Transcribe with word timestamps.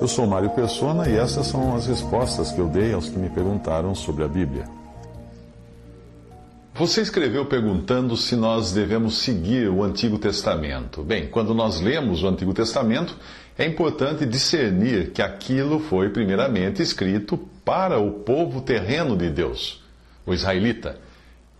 Eu 0.00 0.06
sou 0.06 0.28
Mário 0.28 0.50
Persona 0.50 1.08
e 1.08 1.16
essas 1.16 1.48
são 1.48 1.74
as 1.74 1.86
respostas 1.86 2.52
que 2.52 2.60
eu 2.60 2.68
dei 2.68 2.92
aos 2.92 3.08
que 3.08 3.18
me 3.18 3.28
perguntaram 3.28 3.96
sobre 3.96 4.22
a 4.22 4.28
Bíblia. 4.28 4.64
Você 6.72 7.02
escreveu 7.02 7.46
perguntando 7.46 8.16
se 8.16 8.36
nós 8.36 8.70
devemos 8.70 9.18
seguir 9.18 9.68
o 9.68 9.82
Antigo 9.82 10.16
Testamento. 10.16 11.02
Bem, 11.02 11.26
quando 11.26 11.52
nós 11.52 11.80
lemos 11.80 12.22
o 12.22 12.28
Antigo 12.28 12.54
Testamento, 12.54 13.16
é 13.58 13.66
importante 13.66 14.24
discernir 14.24 15.10
que 15.10 15.20
aquilo 15.20 15.80
foi 15.80 16.10
primeiramente 16.10 16.80
escrito 16.80 17.36
para 17.64 17.98
o 17.98 18.20
povo 18.20 18.60
terreno 18.60 19.16
de 19.16 19.28
Deus, 19.28 19.82
o 20.24 20.32
israelita, 20.32 21.00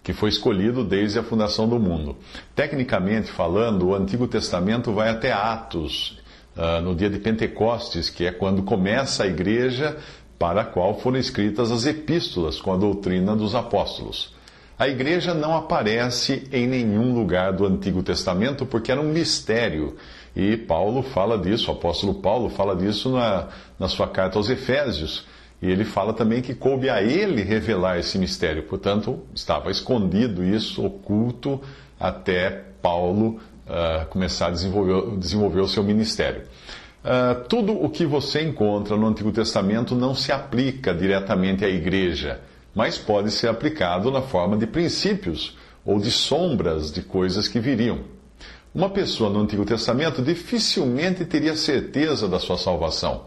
que 0.01 0.13
foi 0.13 0.29
escolhido 0.29 0.85
desde 0.85 1.19
a 1.19 1.25
fundação 1.25 1.69
do 1.69 1.81
mundo. 1.81 2.17
Tecnicamente 2.55 3.33
falando, 3.33 3.89
o 3.89 3.95
Antigo 3.97 4.29
Testamento 4.29 4.93
vai 4.93 5.09
até 5.09 5.33
Atos, 5.33 6.21
uh, 6.59 6.83
no 6.83 6.95
dia 6.95 7.09
de 7.09 7.19
Pentecostes, 7.19 8.11
que 8.11 8.27
é 8.27 8.33
quando 8.33 8.63
começa 8.63 9.23
a 9.23 9.27
igreja 9.27 9.97
para 10.39 10.63
a 10.63 10.65
qual 10.65 10.99
foram 10.99 11.19
escritas 11.19 11.71
as 11.71 11.87
epístolas 11.87 12.61
com 12.61 12.73
a 12.73 12.77
doutrina 12.77 13.35
dos 13.35 13.55
apóstolos. 13.55 14.37
A 14.79 14.87
igreja 14.87 15.35
não 15.35 15.57
aparece 15.57 16.49
em 16.53 16.67
nenhum 16.67 17.13
lugar 17.13 17.53
do 17.53 17.67
Antigo 17.67 18.03
Testamento 18.03 18.65
porque 18.67 18.93
era 18.93 19.01
um 19.01 19.13
mistério. 19.13 19.97
E 20.37 20.57
Paulo 20.57 21.03
fala 21.03 21.37
disso, 21.37 21.71
o 21.71 21.75
apóstolo 21.75 22.15
Paulo 22.15 22.49
fala 22.49 22.77
disso 22.77 23.11
na, 23.11 23.49
na 23.79 23.89
sua 23.89 24.07
carta 24.07 24.39
aos 24.39 24.49
Efésios. 24.49 25.27
E 25.61 25.69
ele 25.69 25.85
fala 25.85 26.13
também 26.13 26.41
que 26.41 26.55
coube 26.55 26.89
a 26.89 27.03
ele 27.03 27.43
revelar 27.43 27.99
esse 27.99 28.17
mistério. 28.19 28.63
Portanto, 28.63 29.19
estava 29.35 29.73
escondido 29.73 30.45
isso, 30.45 30.87
oculto, 30.87 31.61
até 31.99 32.63
Paulo 32.81 33.41
uh, 33.69 34.07
começar 34.07 34.49
a 34.49 34.51
desenvolver, 34.51 35.17
desenvolver 35.19 35.61
o 35.61 35.69
seu 35.69 35.85
ministério. 35.85 36.43
Uh, 37.05 37.47
tudo 37.49 37.73
o 37.73 37.89
que 37.89 38.05
você 38.05 38.43
encontra 38.43 38.97
no 38.97 39.07
Antigo 39.07 39.31
Testamento 39.31 39.95
não 39.95 40.15
se 40.15 40.33
aplica 40.33 40.93
diretamente 40.93 41.65
à 41.65 41.69
igreja 41.69 42.41
mas 42.79 42.97
pode 42.97 43.33
ser 43.33 43.49
aplicado 43.49 44.09
na 44.09 44.23
forma 44.23 44.57
de 44.57 44.65
princípios 44.65 45.57
ou 45.85 45.99
de 45.99 46.13
sombras 46.13 46.93
de 46.93 47.03
coisas 47.03 47.49
que 47.49 47.59
viriam. 47.59 48.01
Uma 48.73 48.89
pessoa 48.89 49.29
no 49.29 49.41
Antigo 49.41 49.65
Testamento 49.65 50.23
dificilmente 50.23 51.25
teria 51.25 51.57
certeza 51.57 52.29
da 52.29 52.39
sua 52.39 52.57
salvação, 52.57 53.25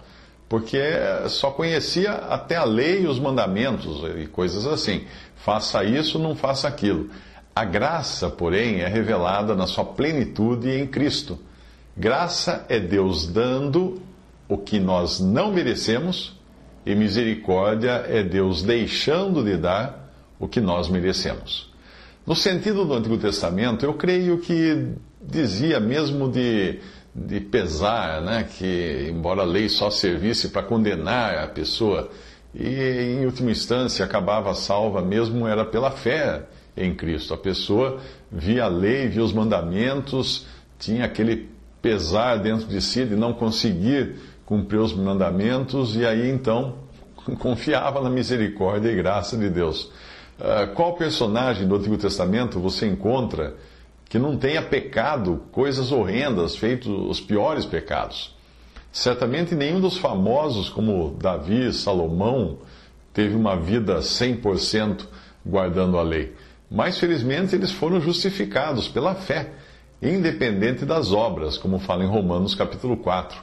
porque 0.48 0.80
só 1.28 1.52
conhecia 1.52 2.14
até 2.14 2.56
a 2.56 2.64
lei 2.64 3.02
e 3.02 3.08
os 3.08 3.20
mandamentos 3.20 4.02
e 4.18 4.26
coisas 4.28 4.66
assim. 4.66 5.04
Faça 5.36 5.84
isso, 5.84 6.18
não 6.18 6.34
faça 6.34 6.68
aquilo. 6.68 7.10
A 7.54 7.66
graça, 7.66 8.30
porém, 8.30 8.80
é 8.80 8.88
revelada 8.88 9.56
na 9.56 9.68
sua 9.68 9.84
plenitude 9.84 10.70
em 10.70 10.88
Cristo. 10.88 11.38
Graça 11.96 12.66
é 12.70 12.80
Deus 12.80 13.28
dando 13.28 14.02
o 14.48 14.58
que 14.58 14.80
nós 14.80 15.20
não 15.20 15.52
merecemos 15.52 16.40
e 16.86 16.96
misericórdia 16.96 18.06
é 18.08 18.24
Deus 18.24 18.64
deixando 18.64 19.44
de 19.44 19.58
dar 19.58 20.12
o 20.40 20.48
que 20.48 20.62
nós 20.62 20.88
merecemos. 20.88 21.70
No 22.26 22.36
sentido 22.36 22.86
do 22.86 22.94
Antigo 22.94 23.18
Testamento, 23.18 23.86
eu 23.86 23.94
creio 23.94 24.40
que 24.40 24.94
dizia 25.22 25.80
mesmo 25.80 26.32
de, 26.32 26.80
de 27.14 27.40
pesar, 27.42 28.22
né, 28.22 28.44
que 28.58 29.10
embora 29.12 29.42
a 29.42 29.46
lei 29.46 29.68
só 29.68 29.90
servisse 29.90 30.50
para 30.50 30.64
condenar 30.64 31.38
a 31.38 31.48
pessoa, 31.48 32.10
e 32.54 33.20
em 33.20 33.26
última 33.26 33.52
instância 33.52 34.06
acabava 34.06 34.54
salva 34.54 35.02
mesmo 35.02 35.48
era 35.48 35.66
pela 35.66 35.92
fé 35.92 36.44
em 36.76 36.94
Cristo. 36.94 37.34
A 37.34 37.38
pessoa 37.38 38.00
via 38.32 38.66
a 38.66 38.68
lei, 38.68 39.08
via 39.08 39.24
os 39.24 39.34
mandamentos, 39.34 40.46
tinha 40.80 41.06
aquele 41.06 41.50
pesar 41.82 42.38
dentro 42.38 42.68
de 42.68 42.82
si 42.82 43.06
de 43.06 43.16
não 43.16 43.34
conseguir 43.34 44.16
cumprir 44.46 44.80
os 44.80 44.94
mandamentos 44.94 45.96
e 45.96 46.06
aí 46.06 46.30
então 46.30 46.76
confiava 47.40 48.02
na 48.02 48.10
misericórdia 48.10 48.90
e 48.90 48.96
graça 48.96 49.38
de 49.38 49.50
Deus. 49.50 49.92
Uh, 50.40 50.74
qual 50.74 50.96
personagem 50.96 51.68
do 51.68 51.76
Antigo 51.76 51.98
Testamento 51.98 52.60
você 52.60 52.88
encontra 52.88 53.56
que 54.10 54.18
não 54.18 54.36
tenha 54.36 54.62
pecado 54.62 55.44
coisas 55.52 55.92
horrendas, 55.92 56.56
feito 56.56 56.92
os 57.10 57.22
piores 57.22 57.66
pecados? 57.66 58.36
Certamente 58.92 59.56
nenhum 59.56 59.80
dos 59.80 59.98
famosos, 59.98 60.68
como 60.68 61.16
Davi, 61.18 61.72
Salomão, 61.72 62.58
teve 63.14 63.36
uma 63.36 63.56
vida 63.56 64.00
100% 64.00 65.06
guardando 65.46 65.98
a 65.98 66.02
lei. 66.02 66.36
Mas 66.72 66.98
felizmente 66.98 67.54
eles 67.54 67.70
foram 67.70 68.00
justificados 68.00 68.88
pela 68.88 69.14
fé, 69.14 69.52
independente 70.02 70.86
das 70.86 71.12
obras, 71.12 71.58
como 71.58 71.80
fala 71.80 72.06
em 72.06 72.08
Romanos 72.08 72.56
capítulo 72.56 72.96
4. 72.96 73.38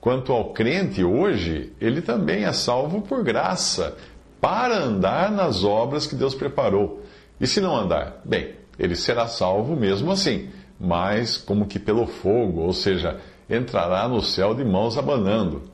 Quanto 0.00 0.32
ao 0.32 0.54
crente 0.54 1.04
hoje, 1.04 1.74
ele 1.78 2.00
também 2.00 2.44
é 2.44 2.52
salvo 2.54 3.02
por 3.02 3.22
graça, 3.22 3.94
para 4.40 4.78
andar 4.78 5.30
nas 5.30 5.64
obras 5.64 6.06
que 6.06 6.14
Deus 6.14 6.34
preparou. 6.34 7.02
E 7.38 7.46
se 7.46 7.60
não 7.60 7.76
andar? 7.76 8.22
Bem, 8.24 8.54
ele 8.78 8.96
será 8.96 9.26
salvo 9.26 9.76
mesmo 9.76 10.10
assim, 10.10 10.48
mas 10.80 11.36
como 11.36 11.66
que 11.66 11.78
pelo 11.78 12.06
fogo, 12.06 12.62
ou 12.62 12.72
seja, 12.72 13.20
entrará 13.50 14.08
no 14.08 14.22
céu 14.22 14.54
de 14.54 14.64
mãos 14.64 14.96
abanando, 14.96 15.64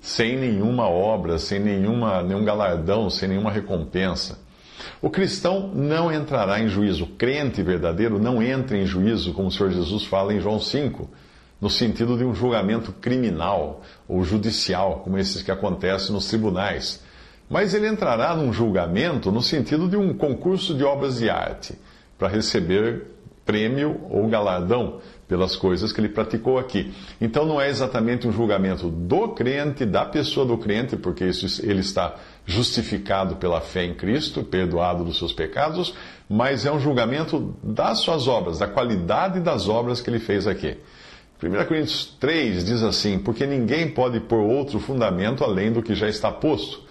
sem 0.00 0.36
nenhuma 0.36 0.88
obra, 0.88 1.36
sem 1.38 1.58
nenhuma, 1.58 2.22
nenhum 2.22 2.44
galardão, 2.44 3.10
sem 3.10 3.28
nenhuma 3.28 3.50
recompensa. 3.50 4.41
O 5.00 5.10
cristão 5.10 5.70
não 5.74 6.12
entrará 6.12 6.60
em 6.60 6.68
juízo. 6.68 7.04
O 7.04 7.08
crente 7.08 7.62
verdadeiro 7.62 8.18
não 8.18 8.42
entra 8.42 8.76
em 8.76 8.86
juízo, 8.86 9.32
como 9.32 9.48
o 9.48 9.50
Senhor 9.50 9.70
Jesus 9.70 10.04
fala 10.04 10.34
em 10.34 10.40
João 10.40 10.58
5 10.58 11.08
no 11.62 11.70
sentido 11.70 12.18
de 12.18 12.24
um 12.24 12.34
julgamento 12.34 12.90
criminal 12.92 13.82
ou 14.08 14.24
judicial, 14.24 15.02
como 15.04 15.16
esses 15.16 15.42
que 15.42 15.50
acontecem 15.52 16.12
nos 16.12 16.26
tribunais. 16.26 17.00
Mas 17.48 17.72
ele 17.72 17.86
entrará 17.86 18.34
num 18.34 18.52
julgamento 18.52 19.30
no 19.30 19.40
sentido 19.40 19.88
de 19.88 19.96
um 19.96 20.12
concurso 20.12 20.74
de 20.74 20.82
obras 20.82 21.18
de 21.18 21.30
arte, 21.30 21.78
para 22.18 22.26
receber 22.26 23.06
prêmio 23.44 24.00
ou 24.10 24.26
galardão 24.28 24.98
pelas 25.32 25.56
coisas 25.56 25.94
que 25.94 25.98
ele 25.98 26.10
praticou 26.10 26.58
aqui. 26.58 26.92
Então 27.18 27.46
não 27.46 27.58
é 27.58 27.70
exatamente 27.70 28.28
um 28.28 28.32
julgamento 28.32 28.90
do 28.90 29.28
crente, 29.28 29.86
da 29.86 30.04
pessoa 30.04 30.44
do 30.44 30.58
crente, 30.58 30.94
porque 30.94 31.24
isso, 31.24 31.64
ele 31.64 31.80
está 31.80 32.16
justificado 32.44 33.36
pela 33.36 33.58
fé 33.62 33.86
em 33.86 33.94
Cristo, 33.94 34.44
perdoado 34.44 35.02
dos 35.02 35.16
seus 35.16 35.32
pecados, 35.32 35.94
mas 36.28 36.66
é 36.66 36.70
um 36.70 36.78
julgamento 36.78 37.56
das 37.62 38.00
suas 38.00 38.28
obras, 38.28 38.58
da 38.58 38.66
qualidade 38.66 39.40
das 39.40 39.70
obras 39.70 40.02
que 40.02 40.10
ele 40.10 40.18
fez 40.18 40.46
aqui. 40.46 40.76
1 41.42 41.64
Coríntios 41.64 42.14
3 42.20 42.62
diz 42.62 42.82
assim: 42.82 43.18
Porque 43.18 43.46
ninguém 43.46 43.88
pode 43.88 44.20
pôr 44.20 44.40
outro 44.40 44.78
fundamento 44.78 45.42
além 45.42 45.72
do 45.72 45.82
que 45.82 45.94
já 45.94 46.10
está 46.10 46.30
posto, 46.30 46.82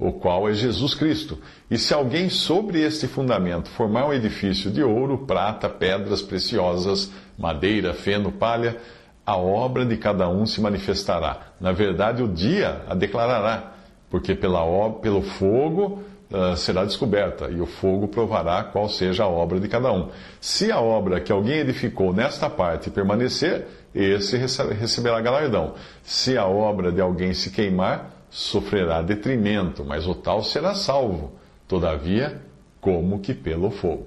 o 0.00 0.10
qual 0.10 0.48
é 0.48 0.54
Jesus 0.54 0.94
Cristo. 0.94 1.38
E 1.70 1.76
se 1.76 1.92
alguém 1.92 2.30
sobre 2.30 2.80
este 2.80 3.06
fundamento 3.06 3.68
formar 3.68 4.06
um 4.06 4.12
edifício 4.14 4.70
de 4.70 4.82
ouro, 4.82 5.18
prata, 5.18 5.68
pedras 5.68 6.22
preciosas, 6.22 7.12
madeira, 7.38 7.92
feno, 7.92 8.32
palha, 8.32 8.78
a 9.26 9.36
obra 9.36 9.84
de 9.84 9.98
cada 9.98 10.26
um 10.28 10.46
se 10.46 10.60
manifestará. 10.60 11.52
Na 11.60 11.70
verdade, 11.70 12.22
o 12.22 12.28
dia 12.28 12.82
a 12.88 12.94
declarará, 12.94 13.74
porque 14.08 14.34
pela, 14.34 14.90
pelo 14.94 15.20
fogo 15.20 16.02
uh, 16.32 16.56
será 16.56 16.84
descoberta, 16.84 17.50
e 17.50 17.60
o 17.60 17.66
fogo 17.66 18.08
provará 18.08 18.64
qual 18.64 18.88
seja 18.88 19.24
a 19.24 19.28
obra 19.28 19.60
de 19.60 19.68
cada 19.68 19.92
um. 19.92 20.08
Se 20.40 20.72
a 20.72 20.80
obra 20.80 21.20
que 21.20 21.30
alguém 21.30 21.58
edificou 21.58 22.12
nesta 22.14 22.48
parte 22.48 22.90
permanecer, 22.90 23.66
esse 23.94 24.36
receberá 24.36 25.20
galardão. 25.20 25.74
Se 26.02 26.38
a 26.38 26.46
obra 26.46 26.90
de 26.90 27.02
alguém 27.02 27.34
se 27.34 27.50
queimar, 27.50 28.19
sofrerá 28.30 29.02
detrimento, 29.02 29.84
mas 29.84 30.06
o 30.06 30.14
tal 30.14 30.42
será 30.42 30.74
salvo, 30.74 31.32
todavia, 31.66 32.40
como 32.80 33.20
que 33.20 33.34
pelo 33.34 33.70
fogo. 33.70 34.06